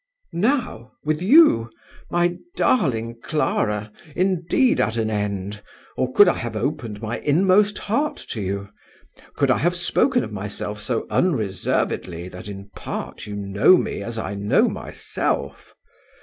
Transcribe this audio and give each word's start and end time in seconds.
"Now? 0.33 0.93
with 1.03 1.21
you? 1.21 1.69
my 2.09 2.39
darling 2.55 3.19
Clara! 3.21 3.91
indeed 4.15 4.81
at 4.81 4.97
an 4.97 5.11
end, 5.11 5.61
or 5.95 6.11
could 6.11 6.27
I 6.27 6.37
have 6.37 6.55
opened 6.55 7.03
my 7.03 7.19
inmost 7.19 7.77
heart 7.77 8.17
to 8.31 8.41
you! 8.41 8.69
Could 9.35 9.51
I 9.51 9.59
have 9.59 9.75
spoken 9.75 10.23
of 10.23 10.31
myself 10.31 10.81
so 10.81 11.05
unreservedly 11.11 12.29
that 12.29 12.47
in 12.49 12.71
part 12.75 13.27
you 13.27 13.35
know 13.35 13.77
me 13.77 14.01
as 14.01 14.17
I 14.17 14.33
know 14.33 14.67
myself! 14.67 15.75